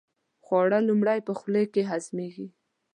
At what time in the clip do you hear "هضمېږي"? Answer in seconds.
1.91-2.47